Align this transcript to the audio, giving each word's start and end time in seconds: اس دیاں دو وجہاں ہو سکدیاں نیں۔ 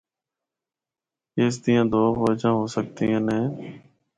اس 1.41 1.53
دیاں 1.63 1.85
دو 1.93 2.03
وجہاں 2.21 2.53
ہو 2.57 2.63
سکدیاں 2.75 3.21
نیں۔ 3.27 3.47